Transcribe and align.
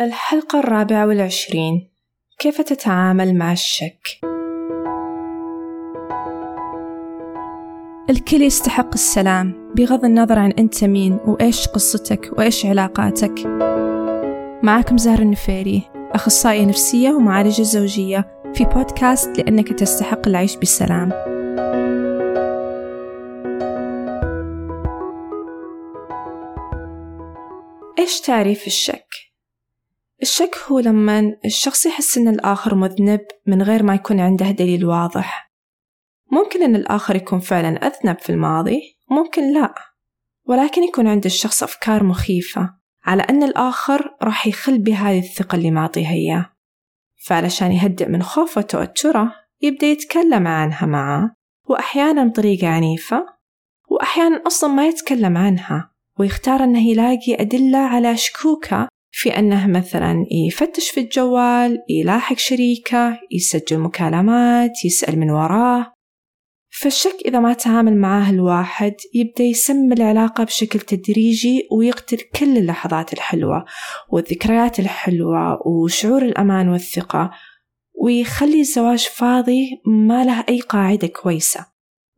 الحلقة 0.00 0.58
الرابعة 0.58 1.06
والعشرين 1.06 1.88
كيف 2.38 2.60
تتعامل 2.60 3.34
مع 3.34 3.52
الشك؟ 3.52 4.20
الكل 8.10 8.42
يستحق 8.42 8.92
السلام 8.94 9.72
بغض 9.74 10.04
النظر 10.04 10.38
عن 10.38 10.50
أنت 10.50 10.84
مين 10.84 11.18
وإيش 11.26 11.68
قصتك 11.68 12.30
وإيش 12.38 12.66
علاقاتك 12.66 13.46
معكم 14.62 14.98
زهر 14.98 15.18
النفيري 15.18 15.82
أخصائية 15.94 16.64
نفسية 16.64 17.10
ومعالجة 17.10 17.62
زوجية 17.62 18.42
في 18.54 18.64
بودكاست 18.64 19.38
لأنك 19.38 19.72
تستحق 19.72 20.28
العيش 20.28 20.56
بسلام 20.56 21.12
إيش 27.98 28.20
تعريف 28.20 28.66
الشك؟ 28.66 29.27
الشك 30.22 30.56
هو 30.68 30.78
لما 30.78 31.36
الشخص 31.44 31.86
يحس 31.86 32.18
إن 32.18 32.28
الآخر 32.28 32.74
مذنب 32.74 33.20
من 33.46 33.62
غير 33.62 33.82
ما 33.82 33.94
يكون 33.94 34.20
عنده 34.20 34.50
دليل 34.50 34.86
واضح. 34.86 35.52
ممكن 36.32 36.62
إن 36.62 36.76
الآخر 36.76 37.16
يكون 37.16 37.40
فعلا 37.40 37.68
أذنب 37.68 38.18
في 38.18 38.30
الماضي 38.30 38.80
ممكن 39.10 39.52
لا. 39.52 39.74
ولكن 40.44 40.82
يكون 40.82 41.06
عند 41.06 41.24
الشخص 41.24 41.62
أفكار 41.62 42.04
مخيفة 42.04 42.74
على 43.04 43.22
أن 43.22 43.42
الآخر 43.42 44.16
راح 44.22 44.46
يخل 44.46 44.78
بهذه 44.78 45.18
الثقة 45.18 45.56
اللي 45.56 45.70
معطيها 45.70 46.12
إياه. 46.12 46.50
فعلشان 47.26 47.72
يهدئ 47.72 48.08
من 48.08 48.22
خوفه 48.22 48.60
وتوتره 48.60 49.32
يبدأ 49.60 49.86
يتكلم 49.86 50.46
عنها 50.46 50.86
معه 50.86 51.34
وأحيانا 51.68 52.24
بطريقة 52.24 52.68
عنيفة 52.68 53.26
وأحيانا 53.90 54.42
أصلا 54.46 54.70
ما 54.70 54.86
يتكلم 54.86 55.36
عنها 55.36 55.92
ويختار 56.18 56.64
أنه 56.64 56.88
يلاقي 56.88 57.34
أدلة 57.40 57.78
على 57.78 58.16
شكوكه 58.16 58.88
في 59.20 59.38
أنه 59.38 59.66
مثلا 59.66 60.26
يفتش 60.48 60.90
في 60.90 61.00
الجوال 61.00 61.78
يلاحق 61.88 62.36
شريكة 62.36 63.20
يسجل 63.30 63.78
مكالمات 63.78 64.84
يسأل 64.84 65.18
من 65.18 65.30
وراه. 65.30 65.92
فالشك 66.80 67.16
إذا 67.26 67.40
ما 67.40 67.52
تعامل 67.52 67.96
معاه 67.96 68.30
الواحد 68.30 68.94
يبدأ 69.14 69.44
يسم 69.44 69.92
العلاقة 69.92 70.44
بشكل 70.44 70.80
تدريجي 70.80 71.68
ويقتل 71.72 72.16
كل 72.16 72.58
اللحظات 72.58 73.12
الحلوة 73.12 73.64
والذكريات 74.08 74.80
الحلوة 74.80 75.66
وشعور 75.66 76.22
الأمان 76.22 76.68
والثقة 76.68 77.30
ويخلي 77.94 78.60
الزواج 78.60 79.08
فاضي 79.08 79.82
ما 79.86 80.24
له 80.24 80.44
أي 80.48 80.60
قاعدة 80.60 81.06
كويسة. 81.06 81.66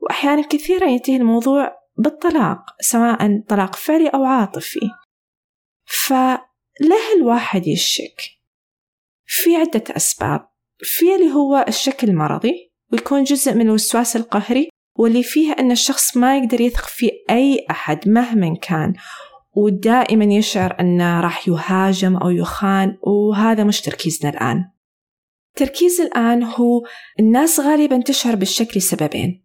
وأحيانا 0.01 0.43
كثيرة 0.43 0.87
ينتهي 0.87 1.17
الموضوع 1.17 1.77
بالطلاق 1.99 2.61
سواء 2.81 3.43
طلاق 3.49 3.77
فعلي 3.77 4.09
أو 4.09 4.25
عاطفي. 4.25 4.91
فله 6.79 7.17
الواحد 7.17 7.67
يشك. 7.67 8.21
في 9.27 9.57
عدة 9.57 9.85
أسباب. 9.97 10.49
في 10.79 11.15
اللي 11.15 11.33
هو 11.33 11.65
الشك 11.69 12.05
المرضي 12.05 12.73
ويكون 12.93 13.25
جزء 13.25 13.55
من 13.55 13.61
الوسواس 13.61 14.17
القهري 14.17 14.69
واللي 14.99 15.23
فيه 15.23 15.53
أن 15.53 15.71
الشخص 15.71 16.17
ما 16.17 16.39
يقدر 16.39 16.61
يثق 16.61 16.87
في 16.87 17.11
أي 17.31 17.67
أحد 17.71 18.09
مهما 18.09 18.57
كان. 18.63 18.95
ودائما 19.57 20.25
يشعر 20.25 20.77
أنه 20.81 21.21
راح 21.21 21.49
يهاجم 21.49 22.17
أو 22.17 22.31
يخان 22.31 22.99
وهذا 23.03 23.65
مش 23.65 23.81
تركيزنا 23.81 24.31
الآن. 24.31 24.71
تركيز 25.57 26.01
الآن 26.01 26.43
هو 26.43 26.87
الناس 27.21 27.61
غالبا 27.61 28.03
تشعر 28.03 28.35
بالشك 28.35 28.77
لسببين. 28.77 29.45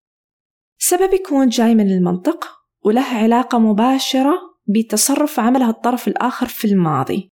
سبب 0.78 1.14
يكون 1.14 1.50
جاي 1.50 1.76
من 1.76 1.92
المنطق 1.92 2.46
وله 2.86 3.02
علاقة 3.02 3.60
مباشرة 3.60 4.45
بتصرف 4.68 5.40
عمله 5.40 5.70
الطرف 5.70 6.08
الآخر 6.08 6.48
في 6.48 6.66
الماضي. 6.66 7.30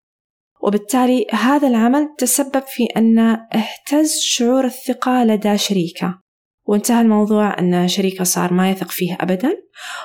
وبالتالي 0.63 1.27
هذا 1.33 1.69
العمل 1.69 2.09
تسبب 2.19 2.63
في 2.67 2.85
أن 2.97 3.19
اهتز 3.19 4.21
شعور 4.21 4.65
الثقة 4.65 5.25
لدى 5.25 5.59
شريكة. 5.59 6.23
وانتهى 6.65 7.01
الموضوع 7.01 7.59
أن 7.59 7.89
شريكة 7.89 8.25
صار 8.25 8.53
ما 8.53 8.71
يثق 8.71 8.91
فيه 8.91 9.17
أبدا 9.21 9.57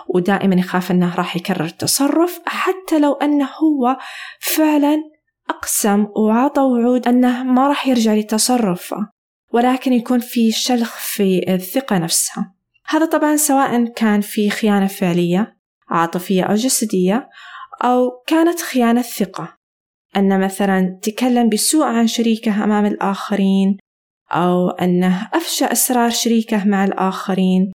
ودائما 0.08 0.56
يخاف 0.56 0.92
أنه 0.92 1.16
راح 1.16 1.36
يكرر 1.36 1.66
التصرف 1.66 2.40
حتى 2.46 3.00
لو 3.00 3.14
أنه 3.14 3.46
هو 3.46 3.98
فعلا 4.40 4.98
أقسم 5.50 6.06
وعطى 6.16 6.62
وعود 6.62 7.08
أنه 7.08 7.44
ما 7.44 7.68
راح 7.68 7.88
يرجع 7.88 8.14
لتصرفه 8.14 9.10
ولكن 9.54 9.94
يكون 9.94 10.20
في 10.20 10.52
شلخ 10.52 10.98
في 10.98 11.54
الثقة 11.54 11.98
نفسها. 11.98 12.54
هذا 12.86 13.06
طبعا 13.06 13.36
سواء 13.36 13.86
كان 13.86 14.22
في 14.22 14.50
خيانة 14.50 14.88
فعلية 14.88 15.57
عاطفية 15.90 16.44
أو 16.44 16.56
جسدية 16.56 17.30
أو 17.84 18.24
كانت 18.28 18.62
خيانة 18.62 19.02
ثقة. 19.02 19.58
أن 20.18 20.40
مثلا 20.40 21.00
تكلم 21.02 21.50
بسوء 21.50 21.86
عن 21.86 22.08
شريكه 22.08 22.64
أمام 22.64 22.86
الآخرين 22.86 23.78
أو 24.32 24.70
أنه 24.70 25.30
أفشى 25.34 25.66
أسرار 25.66 26.10
شريكه 26.10 26.66
مع 26.66 26.86
الآخرين 26.86 27.72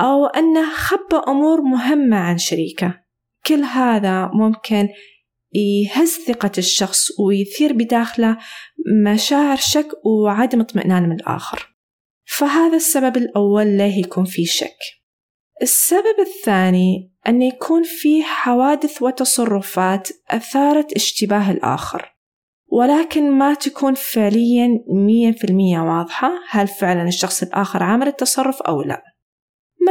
أو 0.00 0.26
أنه 0.26 0.74
خبى 0.74 1.16
أمور 1.28 1.60
مهمة 1.60 2.16
عن 2.16 2.38
شريكه. 2.38 3.00
كل 3.46 3.62
هذا 3.62 4.30
ممكن 4.34 4.88
يهز 5.52 6.18
ثقة 6.26 6.52
الشخص 6.58 7.20
ويثير 7.20 7.72
بداخله 7.72 8.38
مشاعر 9.04 9.56
شك 9.56 9.88
وعدم 10.04 10.60
اطمئنان 10.60 11.08
من 11.08 11.16
الآخر. 11.16 11.76
فهذا 12.24 12.76
السبب 12.76 13.16
الأول 13.16 13.66
ليه 13.66 13.98
يكون 13.98 14.24
في 14.24 14.44
شك. 14.44 14.97
السبب 15.62 16.20
الثاني 16.20 17.12
أن 17.28 17.42
يكون 17.42 17.82
في 17.82 18.22
حوادث 18.22 19.02
وتصرفات 19.02 20.08
أثارت 20.30 20.92
اشتباه 20.92 21.50
الآخر. 21.50 22.14
ولكن 22.68 23.30
ما 23.30 23.54
تكون 23.54 23.94
فعليا 23.94 24.68
مية 24.88 25.32
في 25.32 25.44
المية 25.44 25.80
واضحة 25.80 26.30
هل 26.48 26.68
فعلا 26.68 27.08
الشخص 27.08 27.42
الآخر 27.42 27.82
عمل 27.82 28.08
التصرف 28.08 28.62
أو 28.62 28.82
لا. 28.82 29.02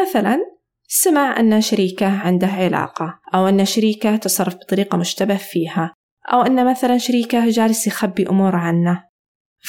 مثلا 0.01 0.39
سمع 0.87 1.39
أن 1.39 1.61
شريكه 1.61 2.19
عنده 2.19 2.47
علاقة 2.47 3.19
أو 3.35 3.47
أن 3.47 3.65
شريكه 3.65 4.15
تصرف 4.15 4.55
بطريقة 4.55 4.97
مشتبه 4.97 5.37
فيها 5.37 5.93
أو 6.33 6.41
أن 6.41 6.65
مثلا 6.65 6.97
شريكه 6.97 7.49
جالس 7.49 7.87
يخبي 7.87 8.29
أمور 8.29 8.55
عنه. 8.55 9.06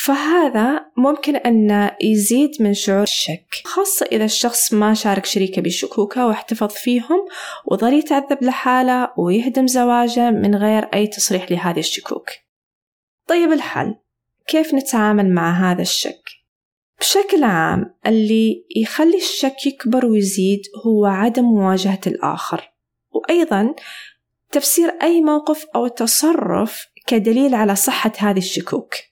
فهذا 0.04 0.86
ممكن 0.97 1.36
أن 1.36 1.91
يزيد 2.00 2.50
من 2.60 2.75
شعور 2.75 3.03
الشك 3.03 3.62
خاصة 3.64 4.06
إذا 4.12 4.25
الشخص 4.25 4.75
ما 4.75 4.94
شارك 4.94 5.26
شريكه 5.26 5.62
بشكوكة 5.62 6.26
واحتفظ 6.26 6.69
فيهم 6.69 7.26
وظل 7.66 7.92
يتعذب 7.92 8.42
لحاله 8.42 9.12
ويهدم 9.16 9.66
زواجه 9.66 10.31
من 10.31 10.54
غير 10.54 10.82
أي 10.94 11.06
تصريح 11.06 11.50
لهذه 11.50 11.78
الشكوك. 11.78 12.31
طيب 13.26 13.53
الحل؟ 13.53 13.94
كيف 14.47 14.75
نتعامل 14.75 15.34
مع 15.34 15.72
هذا 15.72 15.82
الشك؟ 15.82 16.30
بشكل 17.00 17.44
عام 17.44 17.94
اللي 18.06 18.65
يخلي 18.76 19.16
الشك 19.16 19.66
يكبر 19.66 20.06
ويزيد 20.06 20.62
هو 20.86 21.06
عدم 21.06 21.44
مواجهة 21.44 22.00
الآخر 22.06 22.72
وأيضا 23.10 23.75
تفسير 24.53 24.88
أي 25.03 25.20
موقف 25.20 25.66
أو 25.75 25.88
تصرف 25.88 26.86
كدليل 27.06 27.54
على 27.54 27.76
صحة 27.76 28.12
هذه 28.19 28.38
الشكوك. 28.38 29.08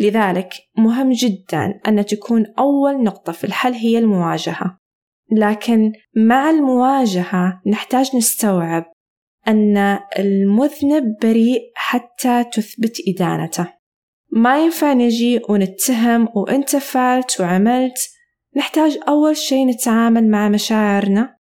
لذلك 0.00 0.54
مهم 0.78 1.12
جدا 1.12 1.80
أن 1.88 2.06
تكون 2.06 2.46
أول 2.58 3.02
نقطة 3.02 3.32
في 3.32 3.44
الحل 3.44 3.72
هي 3.72 3.98
المواجهة. 3.98 4.78
لكن 5.32 5.92
مع 6.16 6.50
المواجهة 6.50 7.60
نحتاج 7.66 8.16
نستوعب 8.16 8.84
أن 9.48 9.98
المذنب 10.18 11.16
بريء 11.22 11.60
حتى 11.74 12.44
تثبت 12.44 12.96
إدانته. 13.08 13.72
ما 14.32 14.64
ينفع 14.64 14.92
نجي 14.92 15.40
ونتهم 15.48 16.28
وأنت 16.34 16.76
فعلت 16.76 17.40
وعملت. 17.40 18.10
نحتاج 18.56 18.98
أول 19.08 19.36
شي 19.36 19.64
نتعامل 19.64 20.28
مع 20.30 20.48
مشاعرنا 20.48 21.36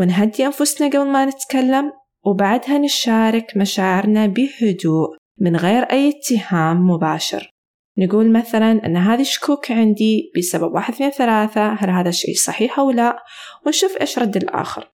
ونهدي 0.00 0.46
أنفسنا 0.46 0.88
قبل 0.88 1.06
ما 1.06 1.24
نتكلم 1.24 1.92
وبعدها 2.26 2.78
نشارك 2.78 3.56
مشاعرنا 3.56 4.26
بهدوء 4.26 5.08
من 5.40 5.56
غير 5.56 5.82
أي 5.82 6.08
اتهام 6.08 6.90
مباشر. 6.90 7.51
نقول 7.98 8.32
مثلا 8.32 8.86
أن 8.86 8.96
هذه 8.96 9.22
شكوك 9.22 9.70
عندي 9.70 10.32
بسبب 10.38 10.74
واحد 10.74 10.94
اثنين 10.94 11.10
ثلاثة 11.10 11.72
هل 11.72 11.90
هذا 11.90 12.08
الشيء 12.08 12.34
صحيح 12.34 12.78
أو 12.78 12.90
لا؟ 12.90 13.18
ونشوف 13.66 13.96
إيش 14.00 14.18
رد 14.18 14.36
الآخر. 14.36 14.92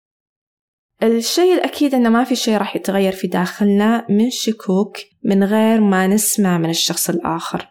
الشيء 1.02 1.54
الأكيد 1.54 1.94
أنه 1.94 2.08
ما 2.08 2.24
في 2.24 2.36
شيء 2.36 2.56
راح 2.56 2.76
يتغير 2.76 3.12
في 3.12 3.26
داخلنا 3.26 4.06
من 4.08 4.30
شكوك 4.30 4.96
من 5.24 5.44
غير 5.44 5.80
ما 5.80 6.06
نسمع 6.06 6.58
من 6.58 6.70
الشخص 6.70 7.10
الآخر. 7.10 7.68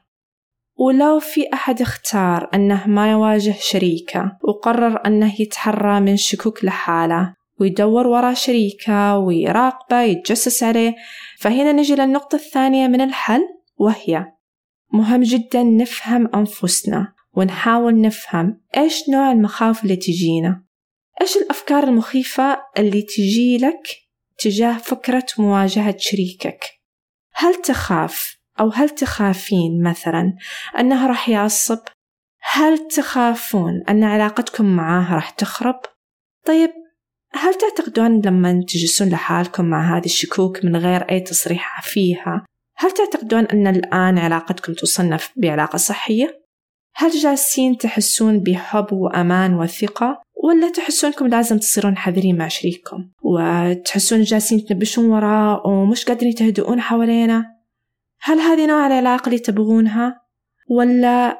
ولو 0.79 1.19
في 1.19 1.53
أحد 1.53 1.81
اختار 1.81 2.49
أنه 2.53 2.87
ما 2.87 3.11
يواجه 3.11 3.55
شريكة 3.59 4.37
وقرر 4.43 5.05
أنه 5.05 5.41
يتحرى 5.41 5.99
من 5.99 6.17
شكوك 6.17 6.65
لحالة 6.65 7.33
ويدور 7.59 8.07
ورا 8.07 8.33
شريكة 8.33 9.17
ويراقبه 9.17 10.01
يتجسس 10.01 10.63
عليه 10.63 10.95
فهنا 11.39 11.71
نجي 11.71 11.95
للنقطة 11.95 12.35
الثانية 12.35 12.87
من 12.87 13.01
الحل 13.01 13.41
وهي 13.77 14.25
مهم 14.93 15.23
جدا 15.23 15.63
نفهم 15.63 16.35
أنفسنا 16.35 17.13
ونحاول 17.33 18.01
نفهم 18.01 18.61
إيش 18.77 19.09
نوع 19.09 19.31
المخاوف 19.31 19.83
اللي 19.83 19.95
تجينا 19.95 20.63
إيش 21.21 21.37
الأفكار 21.37 21.83
المخيفة 21.83 22.57
اللي 22.77 23.01
تجي 23.01 23.57
لك 23.57 24.07
تجاه 24.37 24.77
فكرة 24.77 25.25
مواجهة 25.37 25.95
شريكك 25.97 26.59
هل 27.33 27.55
تخاف 27.55 28.37
أو 28.59 28.69
هل 28.69 28.89
تخافين 28.89 29.83
مثلا 29.83 30.33
أنه 30.79 31.07
راح 31.07 31.29
يعصب؟ 31.29 31.79
هل 32.41 32.87
تخافون 32.87 33.83
أن 33.89 34.03
علاقتكم 34.03 34.75
معاه 34.75 35.15
راح 35.15 35.29
تخرب؟ 35.29 35.79
طيب 36.45 36.69
هل 37.33 37.53
تعتقدون 37.53 38.21
لما 38.21 38.63
تجلسون 38.67 39.09
لحالكم 39.09 39.65
مع 39.65 39.97
هذه 39.97 40.05
الشكوك 40.05 40.65
من 40.65 40.75
غير 40.75 41.01
أي 41.01 41.19
تصريح 41.19 41.81
فيها 41.81 42.45
هل 42.77 42.91
تعتقدون 42.91 43.45
أن 43.45 43.67
الآن 43.67 44.17
علاقتكم 44.17 44.73
تصنف 44.73 45.31
بعلاقة 45.35 45.77
صحية؟ 45.77 46.41
هل 46.95 47.09
جالسين 47.09 47.77
تحسون 47.77 48.39
بحب 48.39 48.93
وأمان 48.93 49.53
وثقة؟ 49.53 50.21
ولا 50.43 50.71
تحسونكم 50.71 51.27
لازم 51.27 51.57
تصيرون 51.57 51.97
حذرين 51.97 52.37
مع 52.37 52.47
شريككم 52.47 53.09
وتحسون 53.21 54.21
جالسين 54.21 54.65
تنبشون 54.65 55.05
وراه 55.05 55.67
ومش 55.67 56.05
قادرين 56.05 56.35
تهدؤون 56.35 56.81
حوالينا 56.81 57.45
هل 58.21 58.39
هذه 58.39 58.65
نوع 58.65 58.87
العلاقة 58.87 59.25
اللي 59.25 59.39
تبغونها 59.39 60.21
ولا 60.69 61.39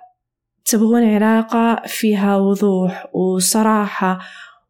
تبغون 0.65 1.15
علاقة 1.15 1.81
فيها 1.85 2.37
وضوح 2.37 3.15
وصراحة 3.15 4.19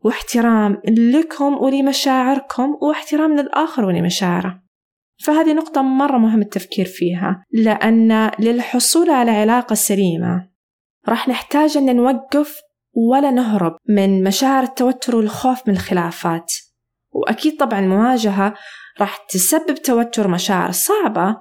واحترام 0.01 0.81
لكم 0.87 1.53
ولمشاعركم 1.53 2.77
واحترام 2.81 3.39
للآخر 3.39 3.85
ولمشاعره 3.85 4.66
فهذه 5.19 5.53
نقطة 5.53 5.81
مرة 5.81 6.17
مهم 6.17 6.41
التفكير 6.41 6.85
فيها 6.85 7.45
لأن 7.51 8.31
للحصول 8.39 9.09
على 9.09 9.31
علاقة 9.31 9.73
سليمة 9.73 10.49
راح 11.09 11.27
نحتاج 11.27 11.77
أن 11.77 11.95
نوقف 11.95 12.61
ولا 12.93 13.31
نهرب 13.31 13.77
من 13.89 14.23
مشاعر 14.23 14.63
التوتر 14.63 15.15
والخوف 15.15 15.67
من 15.67 15.73
الخلافات. 15.73 16.53
وأكيد 17.11 17.57
طبعا 17.57 17.79
المواجهة 17.79 18.53
راح 18.99 19.17
تسبب 19.17 19.75
توتر 19.75 20.27
مشاعر 20.27 20.71
صعبة 20.71 21.37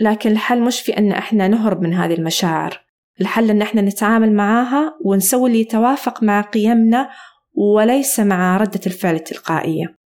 لكن 0.00 0.30
الحل 0.30 0.60
مش 0.60 0.80
في 0.80 0.98
أن 0.98 1.12
إحنا 1.12 1.48
نهرب 1.48 1.82
من 1.82 1.94
هذه 1.94 2.14
المشاعر. 2.14 2.84
الحل 3.20 3.50
أن 3.50 3.62
إحنا 3.62 3.82
نتعامل 3.82 4.32
معاها 4.32 4.98
ونسوي 5.04 5.50
اللي 5.50 5.60
يتوافق 5.60 6.22
مع 6.22 6.40
قيمنا 6.40 7.10
وليس 7.54 8.20
مع 8.20 8.56
ردة 8.56 8.80
الفعل 8.86 9.14
التلقائية. 9.14 9.96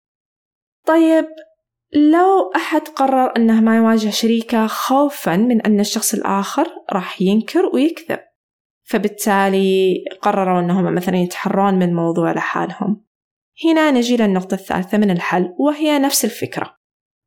طيب 0.87 1.25
لو 1.93 2.51
أحد 2.55 2.81
قرر 2.81 3.35
أنه 3.37 3.61
ما 3.61 3.77
يواجه 3.77 4.09
شريكه 4.09 4.67
خوفا 4.67 5.37
من 5.37 5.61
أن 5.61 5.79
الشخص 5.79 6.13
الآخر 6.13 6.67
راح 6.93 7.21
ينكر 7.21 7.65
ويكذب. 7.73 8.19
فبالتالي 8.83 9.95
قرروا 10.21 10.59
أنهم 10.59 10.95
مثلا 10.95 11.17
يتحرون 11.17 11.73
من 11.73 11.83
الموضوع 11.89 12.31
لحالهم. 12.31 13.05
هنا 13.65 13.91
نجي 13.91 14.17
للنقطة 14.17 14.53
الثالثة 14.53 14.97
من 14.97 15.11
الحل 15.11 15.53
وهي 15.59 15.99
نفس 15.99 16.25
الفكرة. 16.25 16.77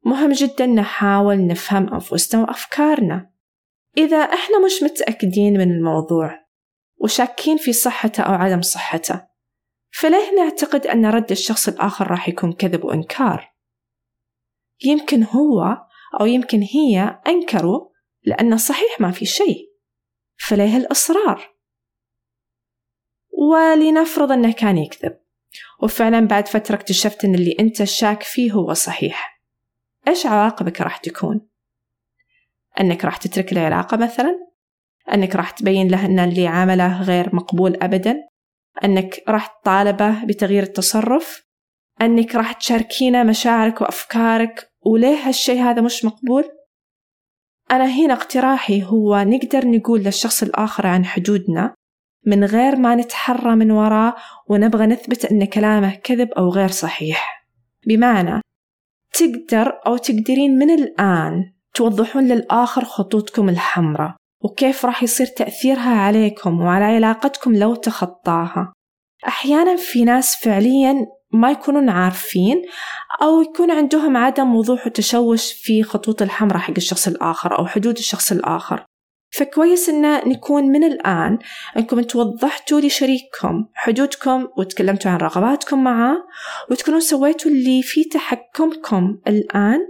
مهم 0.04 0.32
جدا 0.32 0.66
نحاول 0.66 1.46
نفهم 1.46 1.94
أنفسنا 1.94 2.42
وأفكارنا. 2.42 3.30
إذا 3.98 4.16
إحنا 4.16 4.64
مش 4.64 4.82
متأكدين 4.82 5.52
من 5.52 5.70
الموضوع 5.70 6.40
وشاكين 7.00 7.56
في 7.56 7.72
صحته 7.72 8.22
أو 8.22 8.32
عدم 8.32 8.62
صحته 8.62 9.26
فليه 9.92 10.34
نعتقد 10.36 10.86
أن 10.86 11.06
رد 11.06 11.30
الشخص 11.30 11.68
الآخر 11.68 12.10
راح 12.10 12.28
يكون 12.28 12.52
كذب 12.52 12.84
وإنكار؟ 12.84 13.50
يمكن 14.84 15.24
هو 15.24 15.76
أو 16.20 16.26
يمكن 16.26 16.62
هي 16.62 17.20
أنكروا 17.26 17.88
لأنه 18.24 18.56
صحيح 18.56 19.00
ما 19.00 19.10
في 19.10 19.26
شيء 19.26 19.70
فليه 20.38 20.76
الإصرار 20.76 21.54
ولنفرض 23.32 24.32
أنه 24.32 24.52
كان 24.52 24.78
يكذب 24.78 25.20
وفعلا 25.82 26.26
بعد 26.26 26.48
فترة 26.48 26.74
اكتشفت 26.74 27.24
أن 27.24 27.34
اللي 27.34 27.56
أنت 27.60 27.82
شاك 27.82 28.22
فيه 28.22 28.52
هو 28.52 28.72
صحيح 28.72 29.42
إيش 30.08 30.26
عواقبك 30.26 30.80
راح 30.80 30.96
تكون؟ 30.96 31.48
أنك 32.80 33.04
راح 33.04 33.16
تترك 33.16 33.52
العلاقة 33.52 33.96
مثلا؟ 33.96 34.50
أنك 35.12 35.36
راح 35.36 35.50
تبين 35.50 35.88
له 35.88 36.06
أن 36.06 36.18
اللي 36.18 36.46
عمله 36.46 37.02
غير 37.02 37.36
مقبول 37.36 37.76
أبدا؟ 37.82 38.16
أنك 38.84 39.22
راح 39.28 39.46
تطالبه 39.46 40.24
بتغيير 40.24 40.62
التصرف؟ 40.62 41.46
أنك 42.00 42.34
راح 42.34 42.52
تشاركينه 42.52 43.22
مشاعرك 43.22 43.80
وأفكارك 43.80 44.69
وليه 44.86 45.28
هالشي 45.28 45.60
هذا 45.60 45.82
مش 45.82 46.04
مقبول؟ 46.04 46.44
أنا 47.70 47.84
هنا 47.84 48.14
اقتراحي 48.14 48.82
هو 48.82 49.16
نقدر 49.16 49.66
نقول 49.68 50.00
للشخص 50.00 50.42
الآخر 50.42 50.86
عن 50.86 51.04
حدودنا 51.04 51.74
من 52.26 52.44
غير 52.44 52.76
ما 52.76 52.94
نتحرى 52.94 53.56
من 53.56 53.70
وراه 53.70 54.14
ونبغى 54.46 54.86
نثبت 54.86 55.24
أن 55.24 55.44
كلامه 55.44 55.94
كذب 55.94 56.32
أو 56.32 56.48
غير 56.48 56.68
صحيح 56.68 57.46
بمعنى 57.86 58.40
تقدر 59.12 59.80
أو 59.86 59.96
تقدرين 59.96 60.58
من 60.58 60.70
الآن 60.70 61.52
توضحون 61.74 62.28
للآخر 62.28 62.84
خطوطكم 62.84 63.48
الحمراء 63.48 64.16
وكيف 64.40 64.86
راح 64.86 65.02
يصير 65.02 65.26
تأثيرها 65.26 66.00
عليكم 66.00 66.60
وعلى 66.60 66.84
علاقتكم 66.84 67.56
لو 67.56 67.74
تخطاها 67.74 68.72
أحيانا 69.26 69.76
في 69.76 70.04
ناس 70.04 70.36
فعليا 70.36 71.06
ما 71.32 71.50
يكونون 71.50 71.88
عارفين 71.88 72.62
أو 73.22 73.42
يكون 73.42 73.70
عندهم 73.70 74.16
عدم 74.16 74.54
وضوح 74.56 74.86
وتشوش 74.86 75.52
في 75.52 75.82
خطوط 75.82 76.22
الحمراء 76.22 76.58
حق 76.58 76.74
الشخص 76.76 77.08
الآخر 77.08 77.58
أو 77.58 77.66
حدود 77.66 77.98
الشخص 77.98 78.32
الآخر. 78.32 78.84
فكويس 79.32 79.88
إن 79.88 80.28
نكون 80.28 80.64
من 80.64 80.84
الآن 80.84 81.38
أنكم 81.76 81.98
أنتم 81.98 82.18
وضحتوا 82.18 82.80
لشريككم 82.80 83.66
حدودكم 83.74 84.48
وتكلمتوا 84.58 85.10
عن 85.10 85.16
رغباتكم 85.16 85.84
معاه 85.84 86.16
وتكونوا 86.70 87.00
سويتوا 87.00 87.50
اللي 87.50 87.82
في 87.82 88.04
تحكمكم 88.04 89.18
الآن 89.26 89.80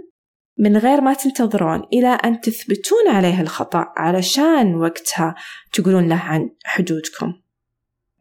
من 0.59 0.77
غير 0.77 1.01
ما 1.01 1.13
تنتظرون 1.13 1.83
إلى 1.93 2.07
أن 2.07 2.41
تثبتون 2.41 3.07
عليه 3.07 3.41
الخطأ 3.41 3.85
علشان 3.97 4.75
وقتها 4.75 5.35
تقولون 5.73 6.09
له 6.09 6.15
عن 6.15 6.49
حدودكم. 6.65 7.33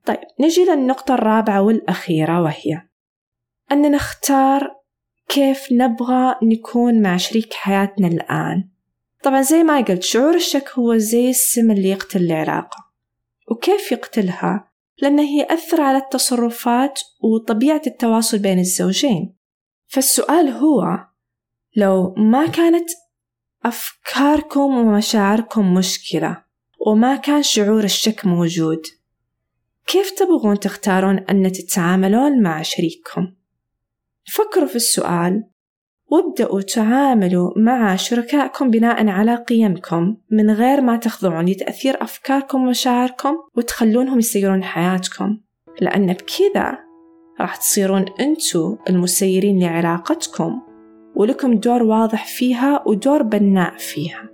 طيب 0.04 0.18
نجي 0.40 0.64
للنقطة 0.64 1.14
الرابعة 1.14 1.62
والأخيرة 1.62 2.42
وهي 2.42 2.89
أن 3.72 3.90
نختار 3.90 4.76
كيف 5.28 5.72
نبغى 5.72 6.34
نكون 6.42 7.02
مع 7.02 7.16
شريك 7.16 7.54
حياتنا 7.54 8.08
الآن 8.08 8.68
طبعا 9.22 9.42
زي 9.42 9.62
ما 9.62 9.80
قلت 9.80 10.02
شعور 10.02 10.34
الشك 10.34 10.70
هو 10.78 10.96
زي 10.96 11.30
السم 11.30 11.70
اللي 11.70 11.88
يقتل 11.88 12.22
العلاقة 12.22 12.90
وكيف 13.50 13.92
يقتلها؟ 13.92 14.70
لأنه 15.02 15.38
يأثر 15.38 15.80
على 15.80 15.98
التصرفات 15.98 17.00
وطبيعة 17.20 17.82
التواصل 17.86 18.38
بين 18.38 18.58
الزوجين 18.58 19.36
فالسؤال 19.86 20.48
هو 20.48 20.98
لو 21.76 22.14
ما 22.16 22.46
كانت 22.46 22.90
أفكاركم 23.64 24.60
ومشاعركم 24.60 25.74
مشكلة 25.74 26.44
وما 26.86 27.16
كان 27.16 27.42
شعور 27.42 27.84
الشك 27.84 28.26
موجود 28.26 28.82
كيف 29.86 30.10
تبغون 30.10 30.60
تختارون 30.60 31.18
أن 31.18 31.52
تتعاملون 31.52 32.42
مع 32.42 32.62
شريككم؟ 32.62 33.32
فكروا 34.34 34.66
في 34.66 34.76
السؤال. 34.76 35.44
وابدأوا 36.10 36.60
تعاملوا 36.60 37.50
مع 37.56 37.96
شركائكم 37.96 38.70
بناء 38.70 39.08
على 39.08 39.34
قيمكم 39.34 40.16
من 40.30 40.50
غير 40.50 40.80
ما 40.80 40.96
تخضعون 40.96 41.46
لتأثير 41.46 42.02
أفكاركم 42.02 42.62
ومشاعركم 42.62 43.34
وتخلونهم 43.56 44.18
يسيرون 44.18 44.64
حياتكم. 44.64 45.40
لأن 45.80 46.06
بكذا 46.12 46.78
راح 47.40 47.56
تصيرون 47.56 48.04
أنتوا 48.20 48.76
المسيرين 48.88 49.60
لعلاقتكم 49.60 50.60
ولكم 51.16 51.54
دور 51.54 51.82
واضح 51.82 52.26
فيها 52.26 52.82
ودور 52.86 53.22
بناء 53.22 53.76
فيها. 53.76 54.29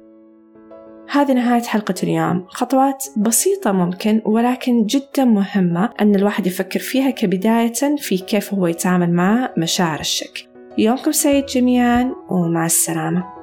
هذه 1.10 1.32
نهاية 1.32 1.62
حلقة 1.62 1.94
اليوم. 2.02 2.44
خطوات 2.48 3.04
بسيطة 3.16 3.72
ممكن 3.72 4.22
ولكن 4.24 4.86
جدا 4.86 5.24
مهمة 5.24 5.90
أن 6.00 6.14
الواحد 6.14 6.46
يفكر 6.46 6.80
فيها 6.80 7.10
كبداية 7.10 7.96
في 7.98 8.18
كيف 8.18 8.54
هو 8.54 8.66
يتعامل 8.66 9.12
مع 9.12 9.50
مشاعر 9.58 10.00
الشك. 10.00 10.48
يومكم 10.78 11.12
سعيد 11.12 11.46
جميعا 11.46 12.14
ومع 12.30 12.66
السلامة. 12.66 13.35